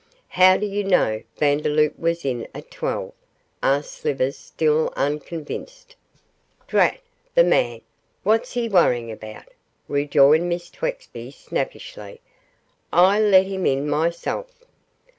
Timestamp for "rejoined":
9.87-10.49